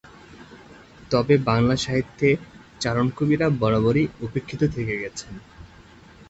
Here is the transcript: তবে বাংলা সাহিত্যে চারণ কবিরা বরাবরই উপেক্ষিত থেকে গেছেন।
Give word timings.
তবে 1.11 1.33
বাংলা 1.49 1.75
সাহিত্যে 1.77 2.29
চারণ 2.79 3.07
কবিরা 3.17 3.47
বরাবরই 3.59 4.05
উপেক্ষিত 4.21 4.61
থেকে 4.75 4.93
গেছেন। 4.97 5.33